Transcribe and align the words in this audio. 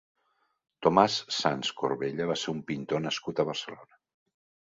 Tomàs 0.85 1.17
Sans 1.39 1.69
Corbella 1.81 2.27
va 2.31 2.37
ser 2.45 2.53
un 2.55 2.63
pintor 2.71 3.05
nascut 3.05 3.43
a 3.45 3.49
Barcelona. 3.53 4.01